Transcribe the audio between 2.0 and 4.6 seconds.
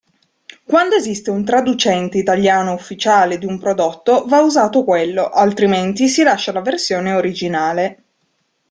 italiano ufficiale di un prodotto, va